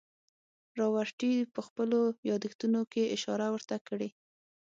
[0.79, 1.99] راورټي په خپلو
[2.29, 4.09] یادښتونو کې اشاره ورته کړې.